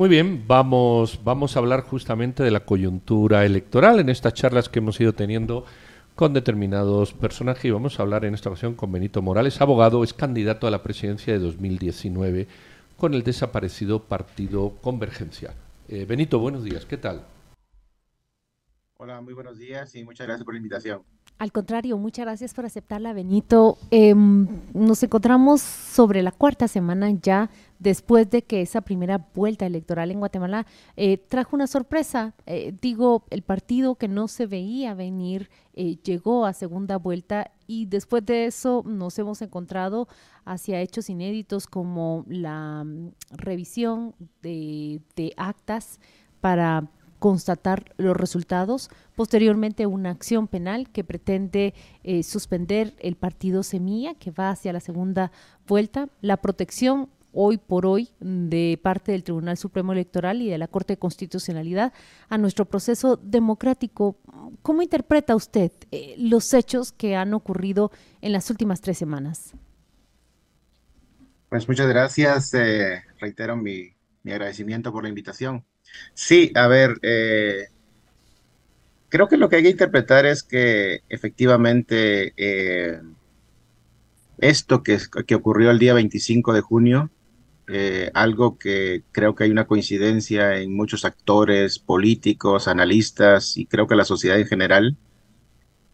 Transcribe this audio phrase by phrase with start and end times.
[0.00, 4.78] Muy bien, vamos, vamos a hablar justamente de la coyuntura electoral en estas charlas que
[4.78, 5.66] hemos ido teniendo
[6.14, 10.14] con determinados personajes y vamos a hablar en esta ocasión con Benito Morales, abogado, es
[10.14, 12.48] candidato a la presidencia de 2019
[12.96, 15.52] con el desaparecido partido Convergencia.
[15.86, 17.26] Eh, Benito, buenos días, ¿qué tal?
[18.96, 21.02] Hola, muy buenos días y muchas gracias por la invitación.
[21.40, 23.78] Al contrario, muchas gracias por aceptarla, Benito.
[23.90, 27.48] Em, nos encontramos sobre la cuarta semana ya
[27.78, 30.66] después de que esa primera vuelta electoral en Guatemala
[30.98, 32.34] eh, trajo una sorpresa.
[32.44, 37.86] Eh, digo, el partido que no se veía venir eh, llegó a segunda vuelta y
[37.86, 40.08] después de eso nos hemos encontrado
[40.44, 46.00] hacia hechos inéditos como la mm, revisión de, de actas
[46.42, 54.14] para constatar los resultados, posteriormente una acción penal que pretende eh, suspender el partido Semilla,
[54.14, 55.30] que va hacia la segunda
[55.68, 60.66] vuelta, la protección hoy por hoy de parte del Tribunal Supremo Electoral y de la
[60.66, 61.92] Corte de Constitucionalidad
[62.28, 64.16] a nuestro proceso democrático.
[64.62, 69.52] ¿Cómo interpreta usted eh, los hechos que han ocurrido en las últimas tres semanas?
[71.50, 72.54] Pues muchas gracias.
[72.54, 73.90] Eh, reitero mi,
[74.22, 75.64] mi agradecimiento por la invitación.
[76.14, 77.68] Sí, a ver, eh,
[79.08, 83.00] creo que lo que hay que interpretar es que efectivamente eh,
[84.38, 87.10] esto que, que, ocurrió el día 25 de junio,
[87.68, 93.86] eh, algo que creo que hay una coincidencia en muchos actores políticos, analistas y creo
[93.86, 94.96] que la sociedad en general,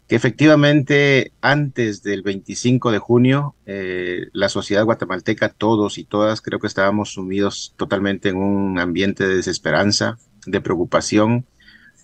[0.07, 6.59] que efectivamente antes del 25 de junio, eh, la sociedad guatemalteca, todos y todas, creo
[6.59, 11.45] que estábamos sumidos totalmente en un ambiente de desesperanza, de preocupación,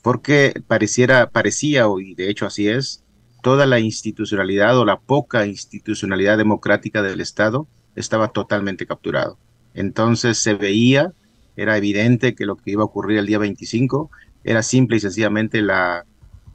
[0.01, 3.03] porque pareciera, parecía, y de hecho así es,
[3.41, 9.37] toda la institucionalidad o la poca institucionalidad democrática del Estado estaba totalmente capturado.
[9.73, 11.13] Entonces se veía,
[11.55, 14.11] era evidente que lo que iba a ocurrir el día 25
[14.43, 16.05] era simple y sencillamente la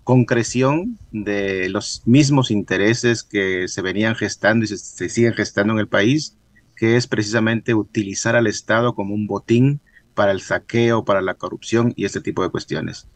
[0.09, 5.87] concreción de los mismos intereses que se venían gestando y se, siguen gestando en el
[5.87, 6.35] país,
[6.77, 9.81] que es precisamente utilizar al Estado como un botín
[10.15, 13.07] para el saqueo, para la corrupción y este tipo de cuestiones.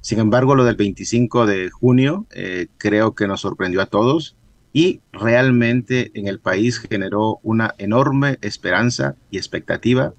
[0.00, 4.36] Sin embargo, lo del 25 de junio eh, creo que nos sorprendió a todos
[4.72, 10.14] y realmente en el país generó una enorme esperanza y expectativa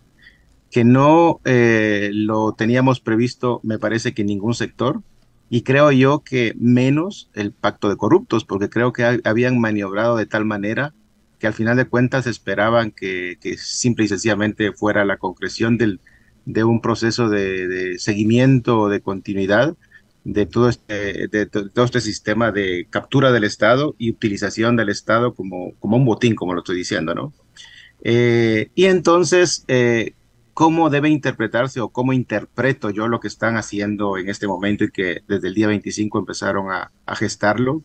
[0.69, 5.01] que no eh, lo teníamos previsto, me parece que en ningún sector,
[5.49, 10.25] y creo yo que menos el pacto de corruptos, porque creo que habían maniobrado de
[10.25, 10.93] tal manera
[11.39, 15.99] que al final de cuentas esperaban que, simple y sencillamente fuera la concreción del,
[16.45, 19.75] de un proceso de, seguimiento, de continuidad
[20.25, 25.73] de todo, este, todo este sistema de captura del Estado y utilización del Estado como,
[25.79, 27.33] como un botín, como lo estoy diciendo, ¿no?
[28.03, 30.13] Eh, y entonces, eh,
[30.59, 34.91] cómo debe interpretarse o cómo interpreto yo lo que están haciendo en este momento y
[34.91, 37.81] que desde el día 25 empezaron a, gestarlo,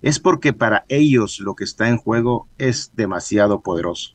[0.00, 4.14] es porque para ellos lo que está en juego es demasiado poderoso.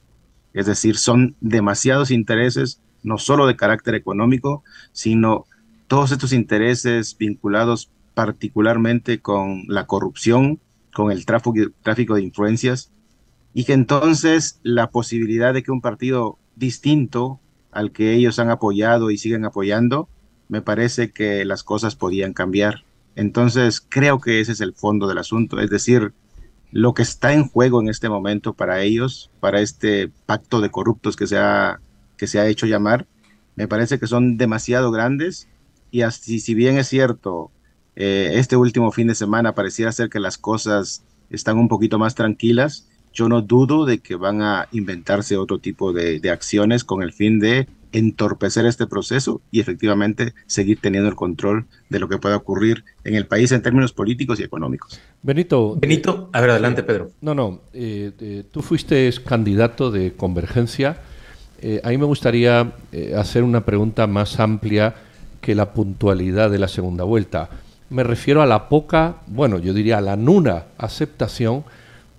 [0.54, 5.44] Es decir, son demasiados intereses, no solo de carácter económico, sino
[5.88, 10.62] todos estos intereses vinculados particularmente con la corrupción,
[10.94, 12.94] con el tráfico, tráfico de influencias,
[13.54, 17.42] y que entonces la posibilidad de que un partido distinto
[17.74, 20.10] al que ellos han apoyado y siguen apoyando,
[20.50, 22.84] me parece que las cosas podían cambiar.
[23.16, 26.14] Entonces, creo que ese es el fondo del asunto, es decir,
[26.72, 31.16] lo que está en juego en este momento para ellos, para este pacto de corruptos
[31.16, 31.80] que se ha,
[32.18, 33.06] que se ha hecho llamar,
[33.56, 35.48] me parece que son demasiado grandes
[35.92, 37.52] y así, si bien es cierto,
[37.96, 42.16] eh, este último fin de semana pareciera ser que las cosas están un poquito más
[42.16, 47.14] tranquilas, yo no dudo de que van a inventarse otro tipo de, acciones con el
[47.14, 52.36] fin de entorpecer este proceso y efectivamente seguir teniendo el control de lo que pueda
[52.36, 55.00] ocurrir en el país en términos políticos y económicos.
[55.22, 55.76] Benito.
[55.80, 57.12] Benito, a ver, adelante, Pedro.
[57.22, 60.98] No, no, eh, eh, tú fuiste candidato de Convergencia.
[61.62, 62.74] Eh, a mí me gustaría
[63.16, 64.96] hacer una pregunta más amplia
[65.40, 67.50] que la puntualidad de la segunda vuelta.
[67.92, 71.64] Me refiero a la poca, bueno, yo diría a la nula aceptación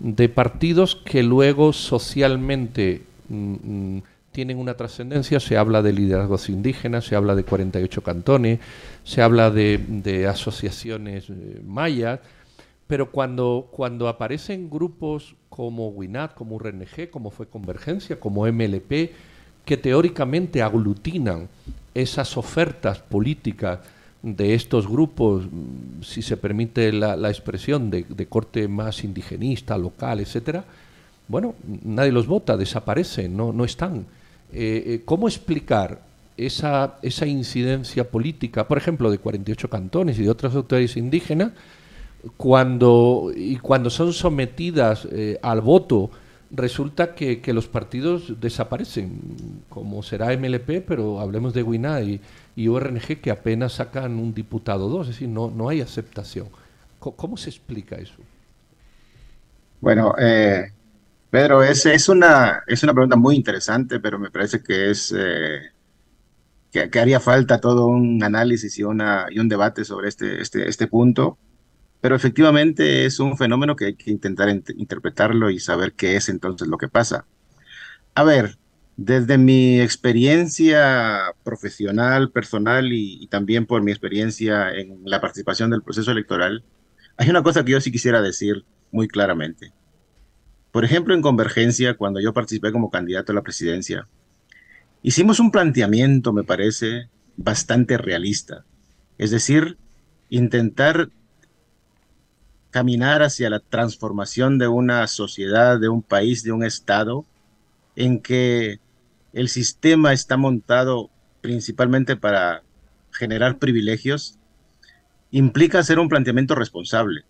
[0.04, 4.02] de partidos que luego socialmente mm, mm,
[4.32, 8.60] tienen una trascendencia, se habla de liderazgos indígenas, se habla de 48 cantones,
[9.02, 12.20] se habla de, asociaciones eh, mayas,
[12.86, 19.10] pero cuando, cuando aparecen grupos como WINAT, como URNG, como fue Convergencia, como MLP,
[19.64, 21.48] que teóricamente aglutinan
[21.94, 23.78] esas ofertas políticas
[24.24, 25.44] de estos grupos,
[26.00, 30.64] si se permite la, expresión, de, corte más indigenista, local, etcétera,
[31.28, 31.54] bueno,
[31.84, 34.06] nadie los vota, desaparecen, no, no están.
[34.50, 36.00] Eh, eh, ¿Cómo explicar
[36.38, 41.52] esa, esa incidencia política, por ejemplo, de 48 cantones y de otras autoridades indígenas,
[42.38, 46.10] cuando, y cuando son sometidas eh, al voto,
[46.56, 52.20] resulta que, los partidos desaparecen, como será MLP, pero hablemos de Guiná y,
[52.56, 56.48] y URNG que apenas sacan un diputado o dos, es decir, no, no hay aceptación.
[56.98, 58.14] ¿Cómo, se explica eso?
[59.80, 60.72] Bueno, eh,
[61.30, 65.70] Pedro, es, es, una, es una pregunta muy interesante, pero me parece que es eh,
[66.70, 70.86] que, haría falta todo un análisis y, una, y un debate sobre este, este, este
[70.86, 71.38] punto.
[72.04, 76.68] Pero efectivamente es un fenómeno que hay que intentar interpretarlo y saber qué es entonces
[76.68, 77.24] lo que pasa.
[78.14, 78.58] A ver,
[78.98, 86.10] desde mi experiencia profesional, personal y, también por mi experiencia en la participación del proceso
[86.10, 86.62] electoral,
[87.16, 89.72] hay una cosa que yo sí quisiera decir muy claramente.
[90.72, 94.06] Por ejemplo, en Convergencia, cuando yo participé como candidato a la presidencia,
[95.02, 97.08] hicimos un planteamiento, me parece,
[97.38, 98.66] bastante realista.
[99.16, 99.78] Es decir,
[100.28, 101.08] intentar
[102.74, 107.24] caminar hacia la transformación de una sociedad, de un país, de un Estado,
[107.94, 108.80] en que
[109.32, 111.08] el sistema está montado
[111.40, 112.64] principalmente para
[113.12, 114.40] generar privilegios,
[115.30, 117.26] implica hacer un planteamiento responsable,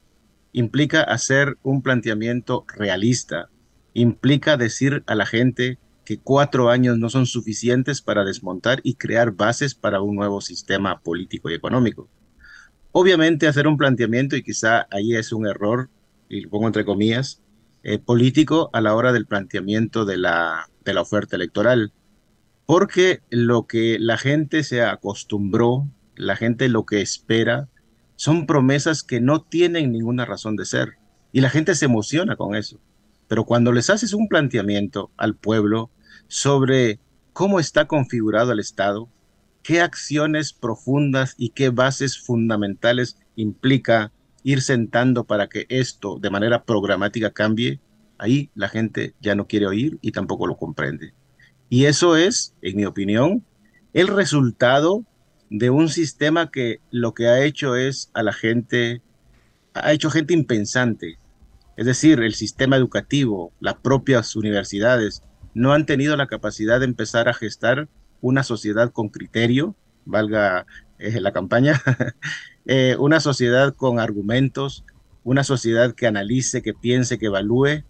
[0.55, 3.50] implica hacer un planteamiento realista,
[3.93, 9.32] implica decir a la gente que cuatro años no son suficientes para desmontar y crear
[9.32, 12.08] bases para un nuevo sistema político y económico.
[12.96, 15.91] Obviamente hacer un planteamiento, y quizá ahí es un error,
[16.29, 17.43] y lo pongo entre comillas,
[17.82, 21.93] eh, político a la hora del planteamiento de la, de la oferta electoral,
[22.67, 27.69] porque lo que la gente se acostumbró, la gente lo que espera,
[28.14, 30.90] son promesas que no tienen ninguna razón de ser,
[31.32, 32.79] y la gente se emociona con eso.
[33.26, 35.90] Pero cuando les haces un planteamiento al pueblo
[36.29, 37.00] sobre
[37.32, 39.08] cómo está configurado el Estado,
[39.64, 44.12] qué acciones profundas y qué bases fundamentales implica
[44.44, 47.81] ir sentando para que esto de manera programática cambie,
[48.19, 51.14] ahí la gente ya no quiere oír y tampoco lo comprende.
[51.70, 53.43] Y eso es, en mi opinión,
[53.94, 55.05] el resultado
[55.49, 59.00] de un sistema que lo que ha hecho es a la gente,
[59.72, 61.19] ha hecho gente impensante.
[61.78, 65.22] Es decir, el sistema educativo, las propias universidades,
[65.55, 67.88] no han tenido la capacidad de empezar a gestar
[68.25, 69.76] una sociedad con criterio,
[70.06, 70.65] valga
[70.99, 71.82] eh, la campaña,
[72.65, 74.82] eh, una sociedad con argumentos,
[75.25, 77.85] una sociedad que analice, que piense, que evalúe,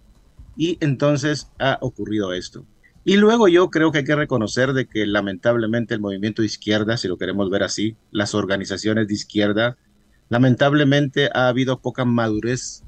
[0.56, 2.66] y entonces ha ocurrido esto.
[3.04, 6.96] Y luego yo creo que hay que reconocer de que lamentablemente el movimiento de izquierda,
[6.96, 9.76] si lo queremos ver así, las organizaciones de izquierda,
[10.30, 12.82] lamentablemente ha habido poca madurez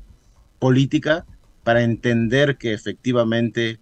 [0.58, 1.24] política
[1.62, 3.78] para entender que efectivamente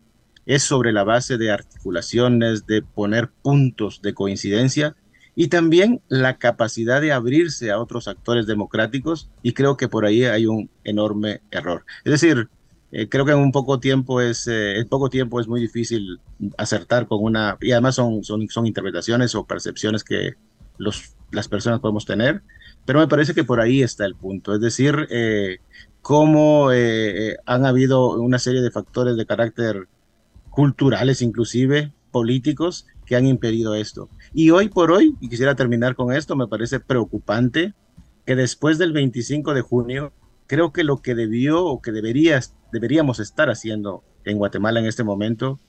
[0.47, 4.95] es sobre la base de articulaciones, de poner puntos de coincidencia
[5.37, 10.25] y también la capacidad de abrirse a otros actores democráticos y creo que por ahí
[10.25, 11.85] hay un enorme error.
[12.05, 12.49] Es decir,
[12.93, 16.21] eh, creo que en un poco tiempo es, eh, en poco tiempo es muy difícil
[16.57, 20.35] acertar con una, y además son, son, interpretaciones o percepciones que
[20.79, 22.43] los, las personas podemos tener,
[22.85, 25.59] pero me parece que por ahí está el punto, es decir, eh,
[26.03, 26.69] cómo
[27.47, 29.89] han habido una serie de factores de carácter
[30.55, 34.09] culturales inclusive, políticos, que han impedido esto.
[34.33, 37.75] Y hoy por hoy, y quisiera terminar con esto, me parece preocupante
[38.25, 40.13] que después del 25 de junio,
[40.47, 42.41] creo que lo que debió o que debería,
[42.73, 45.61] deberíamos estar haciendo en Guatemala en este momento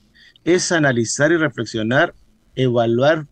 [0.44, 2.14] es analizar y reflexionar,
[2.54, 3.26] evaluar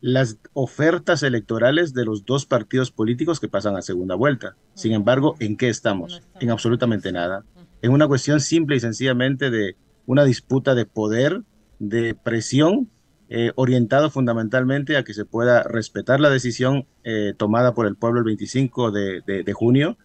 [0.00, 4.56] las ofertas electorales de los dos partidos políticos que pasan a segunda vuelta.
[4.74, 6.22] Sin embargo, ¿en qué estamos?
[6.40, 7.44] En absolutamente nada.
[7.82, 9.76] En una cuestión simple y sencillamente de
[10.08, 11.42] una disputa de poder,
[11.78, 12.88] de presión,
[13.28, 18.20] eh, orientado fundamentalmente a que se pueda respetar la decisión eh, tomada por el pueblo
[18.20, 19.98] el 25 de, junio,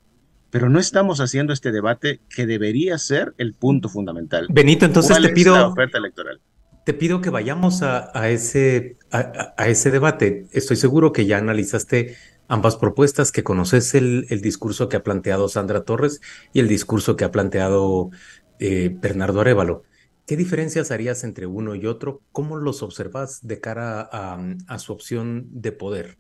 [0.50, 4.48] pero no estamos haciendo este debate que debería ser el punto fundamental.
[4.50, 5.70] Benito, entonces te pido...
[5.70, 6.42] oferta electoral?
[6.86, 10.48] Te pido que vayamos a, ese, a, ese debate.
[10.52, 12.18] Estoy seguro que ya analizaste
[12.50, 16.20] ambas propuestas, que conoces el, el, discurso que ha planteado Sandra Torres
[16.52, 18.12] y el discurso que ha planteado
[18.60, 19.84] eh, Bernardo Arevalo.
[20.26, 22.22] ¿Qué diferencias harías entre uno y otro?
[22.32, 26.18] ¿Cómo los observas de cara a, su opción de poder?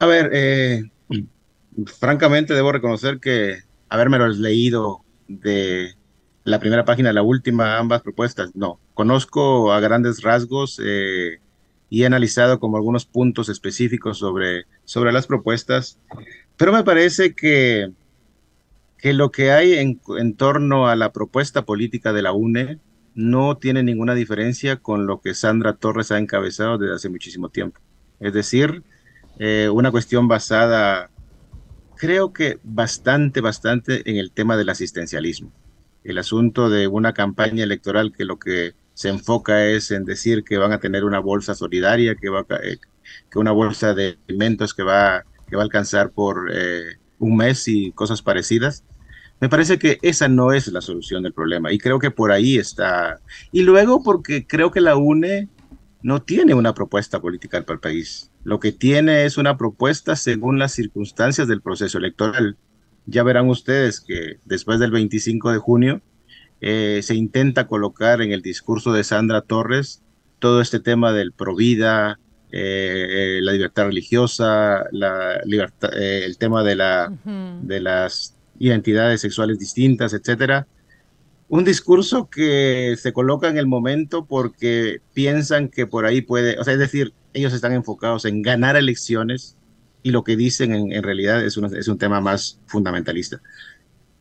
[0.00, 0.82] A ver, eh,
[1.86, 5.94] francamente debo reconocer que habérmelo leído de
[6.42, 8.80] la primera página a la última, ambas propuestas, no.
[8.94, 11.38] Conozco a grandes rasgos eh,
[11.90, 16.00] y he analizado como algunos puntos específicos sobre, sobre las propuestas,
[16.56, 17.92] pero me parece que
[18.98, 22.80] que lo que hay en, torno a la propuesta política de la UNE
[23.14, 27.80] no tiene ninguna diferencia con lo que Sandra Torres ha encabezado desde hace muchísimo tiempo.
[28.20, 28.82] Es decir,
[29.38, 31.10] eh, una cuestión basada,
[31.96, 35.52] creo que bastante, bastante en el tema del asistencialismo.
[36.04, 40.56] El asunto de una campaña electoral que lo que se enfoca es en decir que
[40.56, 42.78] van a tener una bolsa solidaria, que, va, eh,
[43.30, 47.68] que una bolsa de alimentos que va, que va a alcanzar por eh, un mes
[47.68, 48.84] y cosas parecidas.
[49.40, 52.56] Me parece que esa no es la solución del problema y creo que por ahí
[52.56, 53.20] está.
[53.52, 55.48] Y luego porque creo que la UNE
[56.02, 58.30] no tiene una propuesta política para el país.
[58.44, 62.56] Lo que tiene es una propuesta según las circunstancias del proceso electoral.
[63.06, 66.00] Ya verán ustedes que después del 25 de junio
[66.60, 70.02] eh, se intenta colocar en el discurso de Sandra Torres
[70.38, 72.18] todo este tema del provida,
[72.52, 77.12] eh, eh, la libertad religiosa, la libertad, el tema de, la,
[77.62, 80.66] de las identidades sexuales distintas, etcétera.
[81.48, 86.64] Un discurso que se coloca en el momento porque piensan que por ahí puede, o
[86.64, 89.56] sea, es decir, ellos están enfocados en ganar elecciones
[90.02, 93.40] y lo que dicen en, realidad es, es un tema más fundamentalista.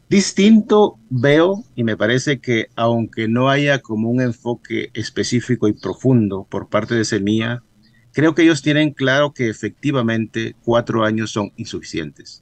[0.10, 6.46] Distinto veo y me parece que aunque no haya como un enfoque específico y profundo
[6.50, 7.64] por parte de Semilla,
[8.16, 12.42] creo que ellos tienen claro que efectivamente cuatro años son insuficientes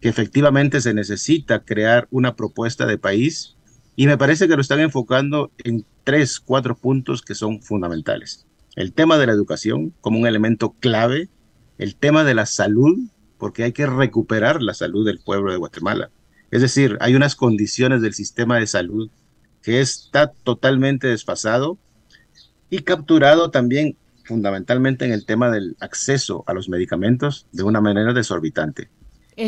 [0.00, 3.56] que efectivamente se necesita crear una propuesta de país
[3.96, 8.46] y me parece que lo están enfocando en tres, cuatro puntos que son fundamentales.
[8.76, 11.28] El tema de la educación como un elemento clave,
[11.76, 12.98] el tema de la salud,
[13.36, 16.10] porque hay que recuperar la salud del pueblo de Guatemala.
[16.50, 19.10] Es decir, hay unas condiciones del sistema de salud
[19.62, 21.78] que está totalmente desfasado
[22.70, 23.96] y capturado también
[24.30, 28.88] fundamentalmente en el tema del acceso a los medicamentos de una manera desorbitante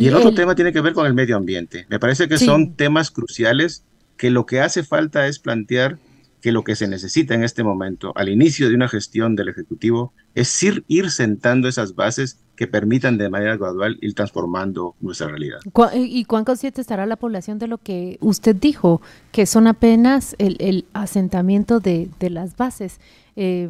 [0.01, 1.87] y el otro tema tiene que ver con el medio ambiente.
[1.89, 3.85] Me parece que son temas cruciales
[4.17, 5.99] que lo que hace falta es plantear
[6.41, 10.13] que lo que se necesita en este momento, al inicio de una gestión del Ejecutivo,
[10.35, 15.61] es ir, ir sentando esas bases que permitan de manera gradual ir transformando nuestra realidad.
[15.95, 20.85] ¿Y cuán consciente estará la población de lo que usted dijo, que son apenas el,
[20.93, 22.99] asentamiento de, las bases?
[23.35, 23.69] Eh,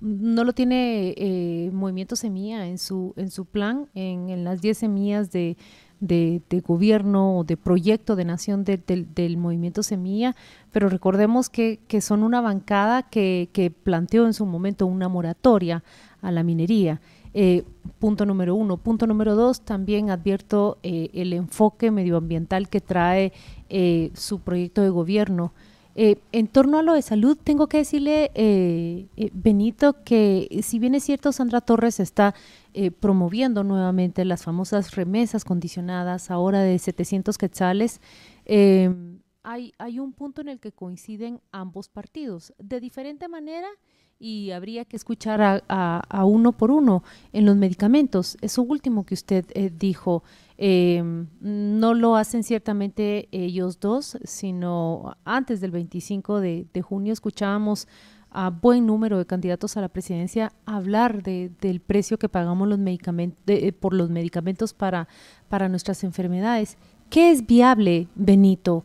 [0.00, 5.30] no lo tiene eh, Movimiento Semilla en su, en su plan, en, las 10 semillas
[5.30, 5.56] de,
[6.00, 10.34] de, gobierno o de proyecto de nación del Movimiento Semilla,
[10.72, 15.84] pero recordemos que, que son una bancada que, que, planteó en su momento una moratoria
[16.20, 17.00] a la minería.
[17.36, 17.64] Eh,
[17.98, 18.76] punto número uno.
[18.76, 23.32] Punto número dos, también advierto eh, el enfoque medioambiental que trae
[23.68, 25.52] eh, su proyecto de gobierno.
[25.96, 28.30] En torno a lo de salud, tengo que decirle,
[29.32, 32.34] Benito, que si bien es cierto, Sandra Torres está
[33.00, 38.00] promoviendo nuevamente las famosas remesas condicionadas, ahora de 700 quetzales,
[39.44, 42.52] hay, hay un punto en el que coinciden ambos partidos.
[42.58, 43.68] De diferente manera,
[44.18, 48.36] y habría que escuchar a, uno por uno en los medicamentos.
[48.40, 50.22] Eso último que usted eh, dijo,
[50.56, 57.88] em, no lo hacen ciertamente ellos dos, sino antes del 25 de, junio escuchábamos
[58.30, 63.42] a buen número de candidatos a la presidencia hablar del precio que pagamos los medicamentos,
[63.46, 65.06] eh, por los medicamentos para
[65.68, 66.78] nuestras enfermedades.
[67.10, 68.84] ¿Qué es viable, Benito?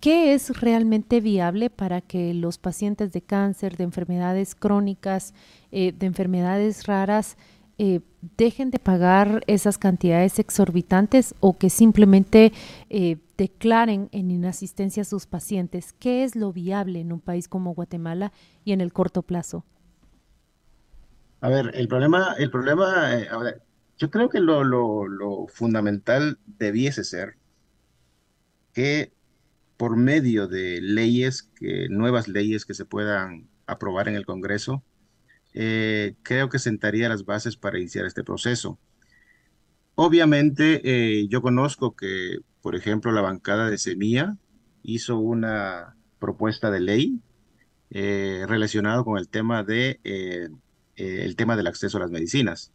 [0.00, 5.34] ¿Qué es realmente viable para que los pacientes de cáncer, de enfermedades crónicas,
[5.70, 7.36] eh, de enfermedades raras,
[7.78, 8.00] eh,
[8.36, 12.52] dejen de pagar esas cantidades exorbitantes o que simplemente
[12.90, 15.92] eh, declaren en inasistencia a sus pacientes?
[15.92, 18.32] ¿Qué es lo viable en un país como Guatemala
[18.64, 19.64] y en el corto plazo?
[21.40, 23.12] A ver, el problema, el problema,
[23.96, 27.36] yo creo que lo, lo fundamental debiese ser
[28.72, 29.12] que
[29.78, 31.50] por medio de leyes,
[31.88, 34.82] nuevas leyes que se puedan aprobar en el Congreso,
[35.54, 38.78] eh, creo que sentaría las bases para iniciar este proceso.
[39.94, 44.36] Obviamente, eh, yo conozco que, por ejemplo, la bancada de Semilla
[44.82, 47.20] hizo una propuesta de ley
[47.90, 50.00] eh, relacionado con el tema de
[50.96, 52.72] el tema del acceso a las medicinas.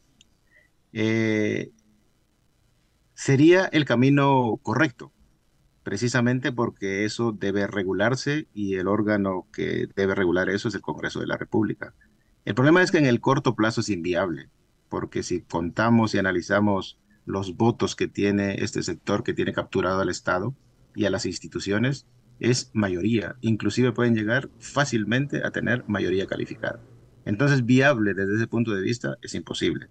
[3.13, 5.12] sería el camino correcto
[5.83, 11.19] precisamente porque eso debe regularse y el órgano que debe regular eso es el Congreso
[11.19, 11.93] de la República.
[12.45, 14.49] El problema es que en el corto plazo es inviable,
[14.89, 20.09] porque si contamos y analizamos los votos que tiene este sector que tiene capturado al
[20.09, 20.55] Estado
[20.95, 22.05] y a las instituciones,
[22.39, 23.35] es mayoría.
[23.41, 26.81] Inclusive pueden llegar fácilmente a tener mayoría calificada.
[27.25, 29.89] Entonces, viable desde ese punto de vista es imposible.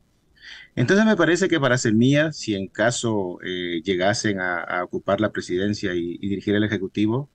[0.74, 5.94] Entonces me parece que para Semilla, si en caso eh, llegasen a, ocupar la presidencia
[5.94, 7.30] y, dirigir el Ejecutivo,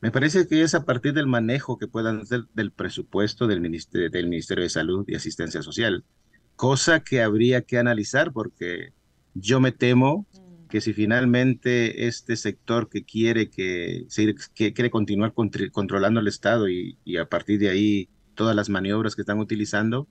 [0.00, 4.10] Me parece que es a partir del manejo que puedan hacer del presupuesto del Ministerio,
[4.10, 6.04] del Ministerio de Salud y Asistencia Social,
[6.56, 8.92] cosa que habría que analizar porque
[9.34, 10.26] yo me temo
[10.72, 14.06] que si finalmente este sector que quiere que,
[14.54, 19.20] que quiere continuar controlando el Estado y, a partir de ahí todas las maniobras que
[19.20, 20.08] están utilizando,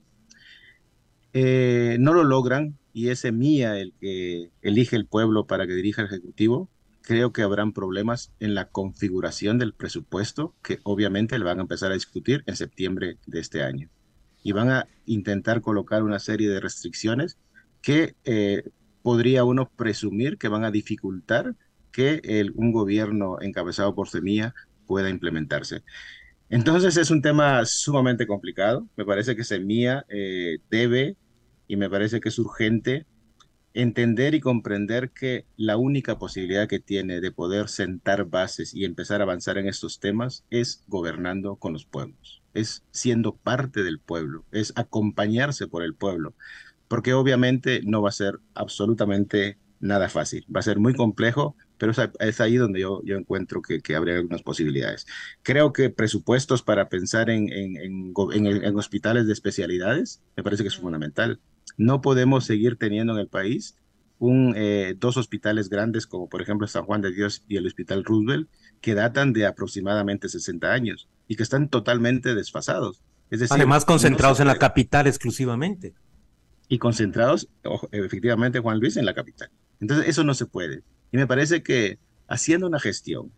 [1.32, 6.02] eh, no lo logran y es mía el que elige el pueblo para que dirija
[6.02, 6.68] el Ejecutivo,
[7.00, 11.90] creo que habrán problemas en la configuración del presupuesto, que obviamente le van a empezar
[11.90, 13.88] a discutir en septiembre de este año.
[14.42, 17.38] Y van a intentar colocar una serie de restricciones
[17.80, 18.64] que eh,
[19.02, 21.54] podría uno presumir que van a dificultar
[21.90, 24.54] que un gobierno encabezado por Semilla
[24.86, 25.82] pueda implementarse.
[26.48, 28.86] Entonces es un tema sumamente complicado.
[28.96, 31.16] Me parece que Semilla eh, debe
[31.72, 33.06] y me parece que es urgente
[33.72, 39.22] entender y comprender que la única posibilidad que tiene de poder sentar bases y empezar
[39.22, 44.44] a avanzar en estos temas es gobernando con los pueblos, es siendo parte del pueblo,
[44.52, 46.34] es acompañarse por el pueblo,
[46.88, 51.92] porque obviamente no va a ser absolutamente nada fácil, va a ser muy complejo, pero
[52.20, 55.06] es ahí donde yo, yo encuentro que, que habría algunas posibilidades.
[55.42, 60.68] Creo que presupuestos para pensar en, en, en, en hospitales de especialidades me parece que
[60.68, 61.40] es fundamental
[61.76, 63.76] no podemos seguir teniendo en el país
[64.18, 68.04] un, eh, dos hospitales grandes como por ejemplo San Juan de Dios y el Hospital
[68.04, 68.48] Roosevelt
[68.80, 73.02] que datan de aproximadamente 60 años y que están totalmente desfasados.
[73.30, 75.94] Es decir, Además concentrados en la capital exclusivamente.
[76.68, 77.48] Y concentrados,
[77.90, 79.50] efectivamente, Juan Luis, en la capital.
[79.80, 80.82] Entonces, eso no se puede.
[81.10, 83.32] Y me parece que haciendo una gestión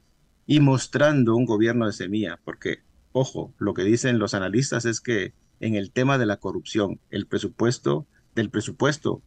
[0.46, 5.32] y mostrando un gobierno de semilla, porque, ojo, lo que dicen los analistas es que
[5.60, 9.22] en el tema de la corrupción, el presupuesto del presupuesto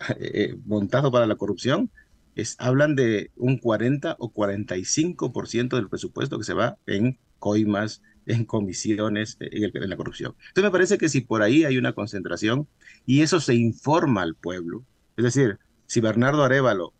[0.20, 1.90] eh, montado para la corrupción,
[2.34, 8.44] es, hablan de un 40 o 45% del presupuesto que se va en coimas, en
[8.44, 10.34] comisiones, eh, en, la corrupción.
[10.48, 12.68] Entonces me parece que si por ahí hay una concentración
[13.06, 14.84] y eso se informa al pueblo,
[15.16, 16.92] es decir, si Bernardo Arevalo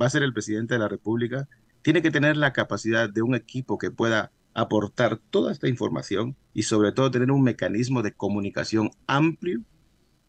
[0.00, 1.48] va a ser el presidente de la República,
[1.82, 6.62] tiene que tener la capacidad de un equipo que pueda aportar toda esta información y
[6.62, 9.62] sobre todo tener un mecanismo de comunicación amplio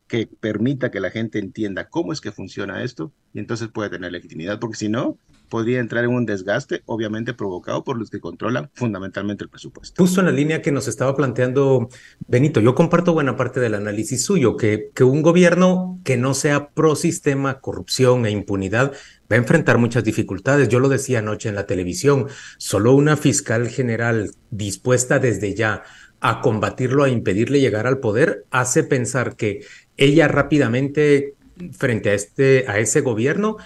[0.07, 4.11] que permita que la gente entienda cómo es que funciona esto y entonces puede tener
[4.11, 5.17] legitimidad, porque si no,
[5.49, 10.03] podría entrar en un desgaste, obviamente provocado por los que controlan fundamentalmente el presupuesto.
[10.03, 11.89] Justo en la línea que nos estaba planteando
[12.27, 16.69] Benito, yo comparto buena parte del análisis suyo, que, que un gobierno que no sea
[16.69, 18.93] pro sistema, corrupción e impunidad
[19.31, 20.69] va a enfrentar muchas dificultades.
[20.69, 25.83] Yo lo decía anoche en la televisión, solo una fiscal general dispuesta desde ya
[26.21, 29.63] a combatirlo, a impedirle llegar al poder, hace pensar que
[29.97, 31.35] ella rápidamente
[31.71, 33.57] frente a, este, a ese gobierno,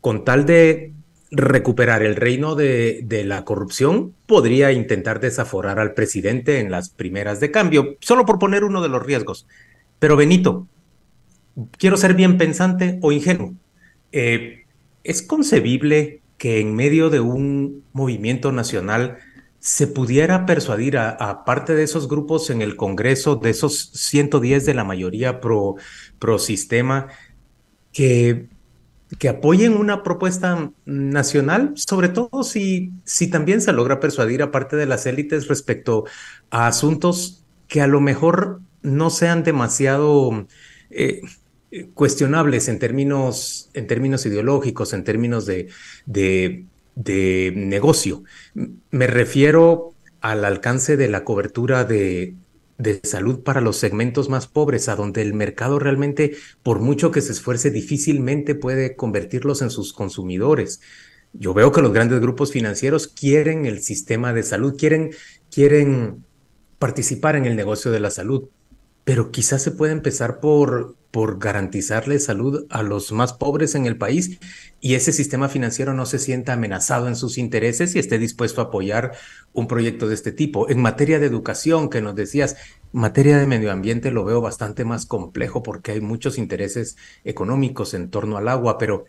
[0.00, 0.92] con tal de
[1.30, 7.40] recuperar el reino de, de, la corrupción, podría intentar desaforar al presidente en las primeras
[7.40, 9.46] de cambio, solo por poner uno de los riesgos.
[9.98, 10.68] Pero Benito,
[11.78, 13.54] quiero ser bien pensante o ingenuo.
[14.12, 14.64] Eh,
[15.04, 19.18] ¿Es concebible que en medio de un movimiento nacional
[19.62, 24.74] se pudiera persuadir a, parte de esos grupos en el Congreso, de esos 110 de
[24.74, 25.76] la mayoría pro,
[26.18, 27.06] pro sistema,
[27.92, 28.48] que,
[29.20, 34.74] que apoyen una propuesta nacional, sobre todo si, si también se logra persuadir a parte
[34.74, 36.06] de las élites respecto
[36.50, 40.48] a asuntos que a lo mejor no sean demasiado
[40.90, 41.20] eh,
[41.94, 45.68] cuestionables en términos, en términos ideológicos, en términos de,
[46.04, 48.24] de de negocio.
[48.90, 52.36] Me refiero al alcance de la cobertura de,
[52.78, 57.20] de salud para los segmentos más pobres, a donde el mercado realmente, por mucho que
[57.20, 60.80] se esfuerce, difícilmente puede convertirlos en sus consumidores.
[61.32, 65.10] Yo veo que los grandes grupos financieros quieren el sistema de salud, quieren,
[65.50, 66.24] quieren
[66.78, 68.48] participar en el negocio de la salud,
[69.04, 73.96] pero quizás se puede empezar por, por garantizarle salud a los más pobres en el
[73.98, 74.38] país
[74.80, 78.64] y ese sistema financiero no se sienta amenazado en sus intereses y esté dispuesto a
[78.64, 79.12] apoyar
[79.52, 80.70] un proyecto de este tipo.
[80.70, 82.56] En materia de educación, que nos decías,
[82.92, 88.08] materia de medio ambiente lo veo bastante más complejo porque hay muchos intereses económicos en
[88.08, 89.04] torno al agua, pero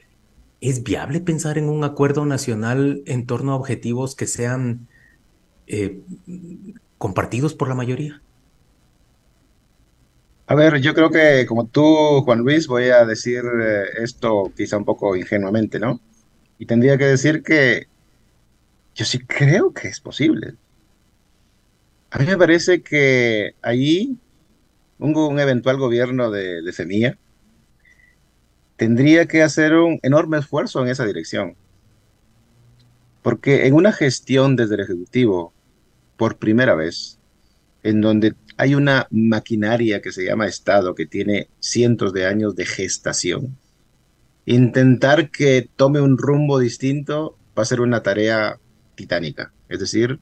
[0.59, 4.87] ¿es viable pensar en un acuerdo nacional en torno a objetivos que sean
[5.67, 6.01] eh,
[6.97, 8.23] compartidos por la mayoría?
[10.45, 14.77] A ver, yo creo que como tú, Juan Luis, voy a decir eh, esto quizá
[14.77, 16.01] un poco ingenuamente, ¿no?
[16.59, 17.87] Y tendría que decir que
[18.95, 20.55] yo sí creo que es posible.
[22.11, 24.17] A mí me parece que allí
[24.99, 27.17] un, un eventual gobierno de, de Semilla
[28.77, 31.55] tendría que hacer un enorme esfuerzo en esa dirección.
[33.21, 35.53] Porque en una gestión desde el Ejecutivo
[36.17, 37.19] por primera vez,
[37.83, 42.65] en donde hay una maquinaria que se llama Estado, que tiene cientos de años de
[42.65, 43.57] gestación.
[44.45, 48.59] Intentar que tome un rumbo distinto va a ser una tarea
[48.95, 50.19] titánica, es decir,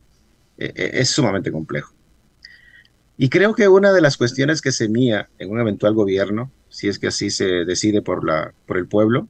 [0.57, 1.93] e, e, es sumamente complejo.
[3.17, 6.97] Y creo que una de las cuestiones que semía en un eventual gobierno, si es
[6.97, 9.27] que así se decide por, la, por el pueblo,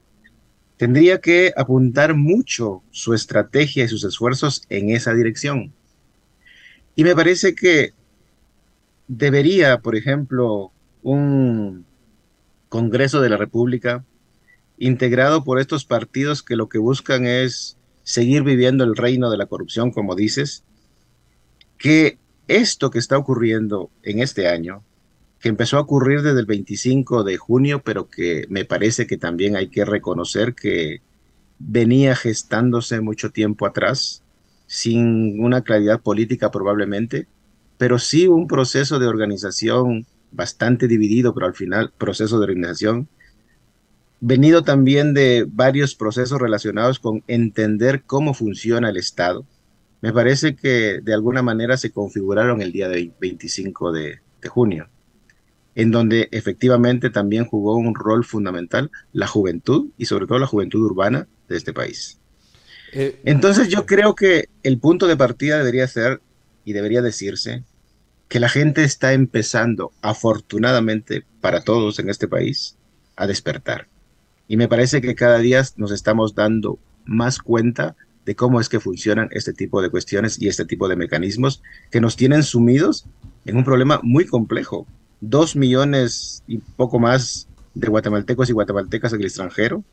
[0.78, 5.74] tendría que apuntar mucho su estrategia y sus esfuerzos en esa dirección.
[6.96, 7.94] Y me parece que
[9.12, 10.72] debería, por ejemplo,
[11.04, 11.86] un
[12.70, 14.06] Congreso de la República
[14.78, 19.48] integrado por estos partidos que lo que buscan es seguir viviendo el reino de la
[19.48, 20.64] corrupción, como dices,
[21.78, 24.82] que esto que está ocurriendo en este año,
[25.42, 29.58] que empezó a ocurrir desde el 25 de junio, pero que me parece que también
[29.58, 31.02] hay que reconocer que
[31.60, 34.24] venía gestándose mucho tiempo atrás,
[34.68, 37.28] sin una claridad política probablemente,
[37.82, 43.08] pero sí un proceso de organización bastante dividido, pero al final proceso de organización,
[44.20, 49.48] venido también de varios procesos relacionados con entender cómo funciona el Estado.
[50.00, 54.88] Me parece que de alguna manera se configuraron el día de 25 de, de junio
[55.74, 60.82] en donde efectivamente también jugó un rol fundamental la juventud y sobre todo la juventud
[60.82, 62.20] urbana de este país.
[62.94, 66.22] Eh, Entonces yo creo que el punto de partida debería ser
[66.64, 67.64] y debería decirse
[68.32, 72.78] que la gente está empezando, afortunadamente para todos en este país,
[73.18, 73.90] a despertar.
[74.48, 78.80] Y me parece que cada día nos estamos dando más cuenta de cómo es que
[78.80, 83.06] funcionan este tipo de cuestiones y este tipo de mecanismos que nos tienen sumidos
[83.44, 84.88] en un problema muy complejo,
[85.20, 89.84] dos millones y poco más de guatemaltecos y guatemaltecas en el extranjero,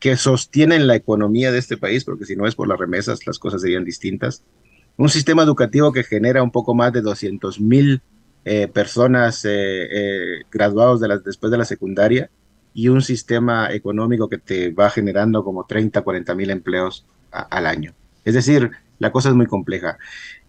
[0.00, 3.38] que sostienen la economía de este país, porque si no es por las remesas, las
[3.38, 4.42] cosas serían distintas.
[4.96, 8.02] Un sistema educativo que genera un poco más de 200 mil
[8.44, 12.30] eh, personas eh, eh, graduados de después de la secundaria
[12.72, 17.94] y un sistema económico que te va generando como 30, 40 mil empleos al año.
[18.24, 19.98] Es decir, la cosa es muy compleja.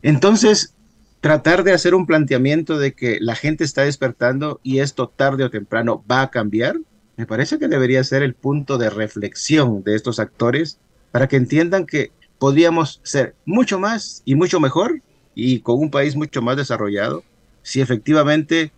[0.01, 0.75] Entonces,
[1.21, 5.49] tratar de hacer un planteamiento de que la gente está despertando y esto tarde o
[5.49, 6.77] temprano va a cambiar,
[7.15, 10.79] me parece que debería ser el punto de reflexión de estos actores
[11.11, 15.01] para que entiendan que podríamos ser mucho más y mucho mejor
[15.35, 17.23] y con un país mucho más desarrollado
[17.61, 18.71] si efectivamente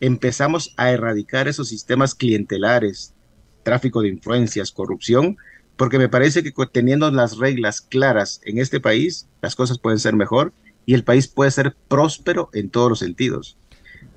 [0.00, 3.12] empezamos a erradicar esos sistemas clientelares,
[3.62, 5.36] tráfico de influencias, corrupción,
[5.76, 10.14] porque me parece que teniendo las reglas claras en este país, las cosas pueden ser
[10.14, 10.52] mejor
[10.86, 13.56] y el país puede ser próspero en todos los sentidos.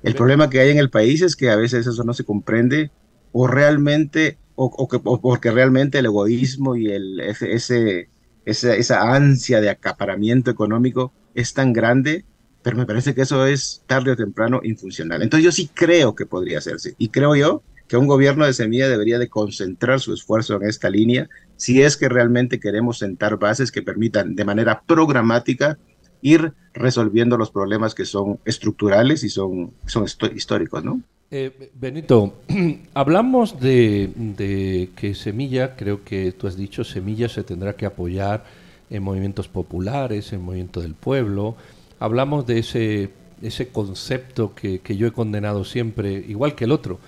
[0.02, 2.90] El problema que hay en el país es que a veces eso no se comprende
[3.32, 8.08] o realmente, o, que, porque realmente el egoísmo y el, ese,
[8.44, 12.24] esa, ansia de acaparamiento económico es tan grande,
[12.62, 15.22] pero me parece que eso es tarde o temprano infuncional.
[15.22, 18.88] Entonces yo sí creo que podría hacerse y creo yo que un gobierno de semilla
[18.88, 23.70] debería de concentrar su esfuerzo en esta línea si es que realmente queremos sentar bases
[23.70, 25.78] que permitan de manera programática
[26.22, 31.02] ir resolviendo los problemas que son estructurales y son, son históricos, ¿no?
[31.36, 32.34] Eh, Benito,
[32.94, 38.44] hablamos de, que Semilla, creo que tú has dicho, Semilla se tendrá que apoyar
[38.88, 41.56] en movimientos populares, en movimiento del pueblo.
[41.98, 43.10] Hablamos de ese,
[43.42, 47.00] ese concepto que, que yo he condenado siempre, igual que el otro,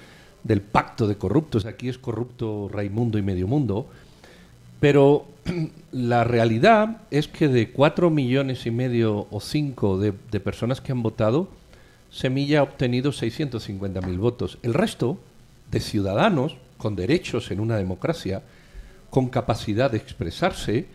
[0.42, 1.64] del pacto de corruptos.
[1.64, 3.86] Aquí es corrupto Raimundo y medio mundo.
[4.80, 5.26] Pero
[5.92, 11.04] la realidad es que de cuatro millones y medio o cinco de, personas que han
[11.04, 11.48] votado,
[12.11, 14.59] Semilla ha obtenido 650 mil votos.
[14.62, 15.19] El resto
[15.71, 18.42] de ciudadanos con derechos en una democracia,
[19.11, 20.87] con capacidad de expresarse,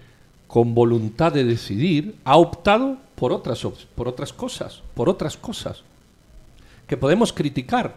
[0.48, 5.84] con voluntad de decidir, ha optado por otras, por otras cosas, por otras cosas,
[6.88, 7.96] que podemos criticar,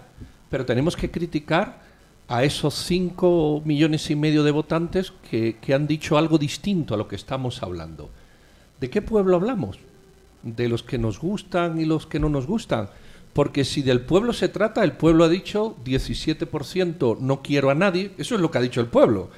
[0.50, 1.82] pero tenemos que criticar
[2.28, 7.08] a esos cinco millones y medio de votantes que, han dicho algo distinto a lo
[7.08, 8.10] que estamos hablando.
[8.80, 9.78] ¿De qué pueblo hablamos?
[10.44, 12.90] ¿De los que nos gustan y los que no nos gustan?
[13.32, 18.12] Porque si del pueblo se trata, el pueblo ha dicho 17% no quiero a nadie,
[18.16, 19.30] eso es lo que ha dicho el pueblo.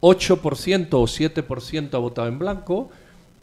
[0.00, 2.90] 8% o 7% ha votado en blanco,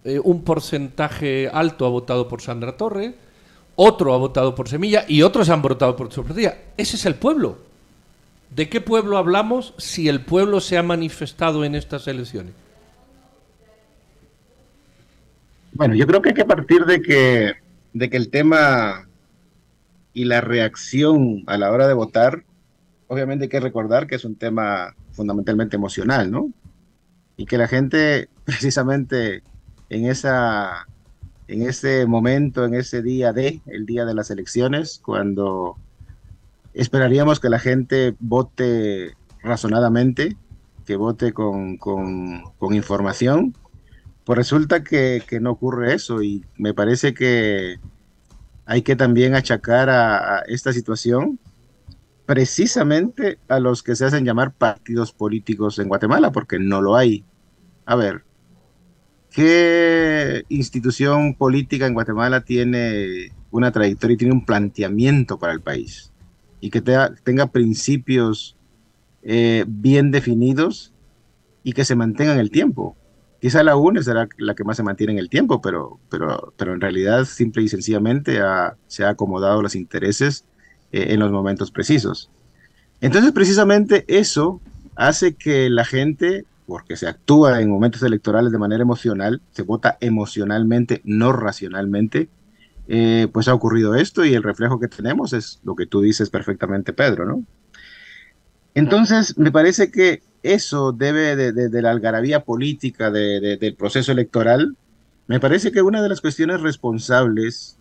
[0.04, 3.16] eh, un porcentaje alto ha votado por Sandra Torre,
[3.76, 6.72] otro ha votado por Semilla y otros han votado por Sofía.
[6.76, 7.58] Ese es el pueblo.
[8.54, 12.54] ¿De qué pueblo hablamos si el pueblo se ha manifestado en estas elecciones?
[15.80, 17.54] Bueno, yo creo que hay que partir de que,
[17.94, 19.08] de que el tema
[20.12, 22.44] y la reacción a la hora de votar,
[23.08, 26.52] obviamente hay que recordar que es un tema fundamentalmente emocional, ¿no?
[27.38, 29.42] Y que la gente precisamente
[29.90, 30.86] en esa
[31.48, 35.78] en ese momento, en ese día de, el día de las elecciones, cuando
[36.74, 40.36] esperaríamos que la gente vote razonadamente,
[40.86, 41.80] que vote con,
[42.72, 43.56] información,
[44.30, 47.80] pues resulta que, no ocurre eso y me parece que
[48.68, 51.40] hay que también achacar a, esta situación
[52.28, 57.26] precisamente a los que se hacen llamar partidos políticos en Guatemala, porque no lo hay.
[57.88, 58.24] A ver,
[59.32, 66.14] ¿qué institución política en Guatemala tiene una trayectoria y tiene un planteamiento para el país?
[66.62, 66.84] Y que
[67.24, 68.56] tenga principios
[69.24, 70.94] eh, bien definidos
[71.64, 72.96] y que se mantengan en el tiempo.
[73.40, 76.74] Quizá la UNE será la que más se mantiene en el tiempo, pero, pero, pero
[76.74, 78.40] en realidad simple y sencillamente
[78.88, 80.46] se ha acomodado los intereses
[80.92, 82.30] eh, en los momentos precisos.
[83.02, 84.60] Entonces precisamente eso
[84.96, 89.98] hace que la gente, porque se actúa en momentos electorales de manera emocional, se vota
[90.02, 92.28] emocionalmente, no racionalmente,
[92.90, 96.30] eh, pues ha ocurrido esto y el reflejo que tenemos es lo que tú dices
[96.30, 97.44] perfectamente, Pedro, ¿no?
[98.80, 104.78] Entonces, me parece que eso debe de, la algarabía política del proceso electoral,
[105.28, 107.78] me parece que una de las cuestiones responsables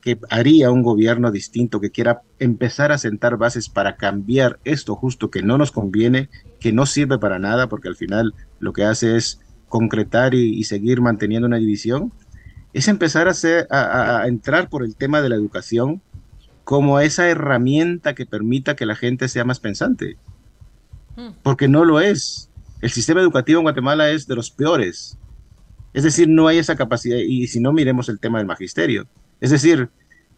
[0.00, 5.30] que haría un gobierno distinto que quiera empezar a sentar bases para cambiar esto justo
[5.30, 6.28] que no nos conviene,
[6.60, 11.00] que no sirve para nada, porque al final lo que hace es concretar y, seguir
[11.00, 12.12] manteniendo una división,
[12.72, 16.02] es empezar a, a entrar por el tema de la educación
[16.64, 20.16] como esa herramienta que permita que la gente sea más pensante.
[21.16, 21.30] Hmm.
[21.42, 22.50] Porque no lo es.
[22.80, 25.18] El sistema educativo en Guatemala es de los peores.
[25.92, 27.18] Es decir, no hay esa capacidad.
[27.18, 29.06] Y si no, miremos el tema del magisterio.
[29.40, 29.90] Es decir,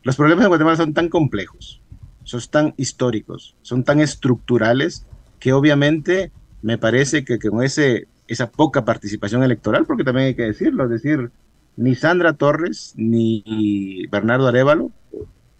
[0.02, 1.80] los problemas en Guatemala son tan complejos,
[2.24, 5.06] son tan históricos, son tan estructurales,
[5.40, 6.30] que obviamente
[6.62, 10.90] me parece que con ese, esa poca participación electoral, porque también hay que decirlo, es
[10.90, 11.30] decir,
[11.76, 14.90] ni Sandra Torres ni Bernardo Arevalo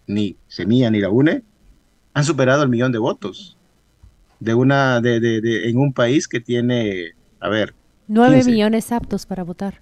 [0.07, 1.43] ni Semilla ni la UNE,
[2.13, 3.57] han superado el millón de votos
[4.39, 7.73] de una, de, de, en un país que tiene, a ver.
[8.07, 9.81] Nueve millones aptos para votar.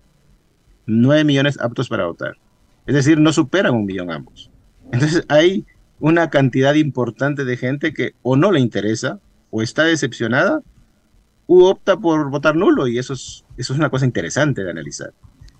[0.86, 2.38] Nueve millones aptos para votar.
[2.86, 4.52] Es decir, no superan un millón ambos.
[4.92, 5.66] Entonces hay
[6.00, 10.62] una cantidad importante de gente que o no le interesa, o está decepcionada,
[11.48, 15.14] u opta por votar nulo, y eso es, eso es una cosa interesante de analizar.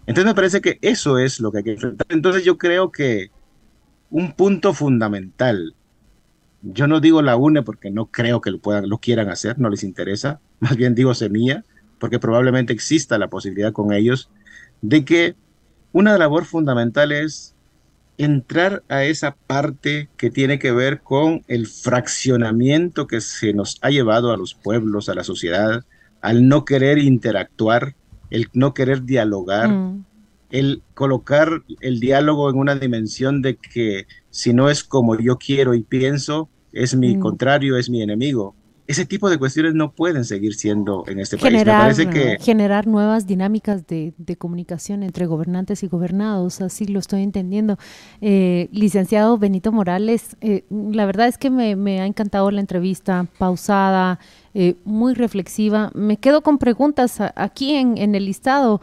[0.08, 2.08] Entonces me parece que eso es lo que hay que enfrentar.
[2.10, 3.32] Entonces yo creo que
[4.10, 5.76] un punto fundamental.
[6.62, 9.70] Yo no digo la UNE porque no creo que lo puedan, lo quieran hacer, no
[9.70, 10.40] les interesa.
[10.60, 11.64] Más bien digo semilla,
[12.00, 14.30] porque probablemente exista la posibilidad con ellos
[14.82, 15.36] de que
[15.92, 17.56] una labor fundamental es
[18.18, 23.90] entrar a esa parte que tiene que ver con el fraccionamiento que se nos ha
[23.90, 25.84] llevado a los pueblos, a la sociedad,
[26.22, 27.96] al no querer interactuar,
[28.30, 30.06] el no querer dialogar, mm
[30.56, 35.74] el colocar el diálogo en una dimensión de que si no es como yo quiero
[35.74, 37.20] y pienso, es mi mm.
[37.20, 38.56] contrario, es mi enemigo.
[38.88, 41.56] Ese tipo de cuestiones no pueden seguir siendo en este país.
[41.56, 42.38] Me parece que...
[42.40, 47.78] Generar nuevas dinámicas de, comunicación entre gobernantes y gobernados, así lo estoy entendiendo.
[48.22, 54.20] Eh, licenciado Benito Morales, eh, la verdad es que me, ha encantado la entrevista, pausada,
[54.54, 55.90] eh, muy reflexiva.
[55.96, 58.82] Me quedo con preguntas aquí en, en el listado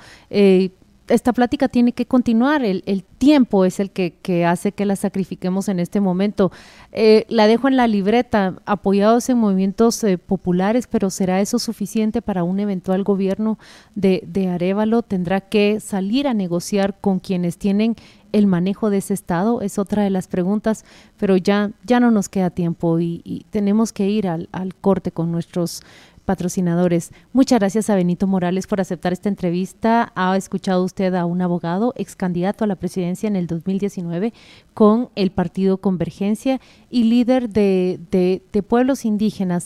[1.09, 5.79] esta plática tiene que continuar, el, tiempo es el que, hace que la sacrifiquemos en
[5.79, 6.51] este momento.
[6.91, 12.21] Eh, la dejo en la libreta, apoyados en movimientos eh, populares, pero ¿será eso suficiente
[12.21, 13.59] para un eventual gobierno
[13.95, 15.03] de, Arevalo?
[15.03, 17.95] ¿Tendrá que salir a negociar con quienes tienen
[18.33, 19.61] el manejo de ese estado?
[19.61, 20.85] Es otra de las preguntas,
[21.17, 25.83] pero ya, ya no nos queda tiempo y, tenemos que ir al corte con nuestros
[26.25, 27.13] patrocinadores.
[27.33, 30.13] Muchas gracias a Benito Morales por aceptar esta entrevista.
[30.15, 34.33] Ha escuchado usted a un abogado, ex candidato a la presidencia en el 2019
[34.75, 39.61] con el partido Convergencia y líder de, de, pueblos indígenas